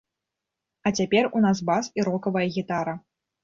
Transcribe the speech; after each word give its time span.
А 0.87 0.93
цяпер 1.01 1.29
у 1.41 1.43
нас 1.45 1.63
бас 1.69 1.93
і 2.01 2.09
рокавая 2.11 2.47
гітара. 2.59 3.01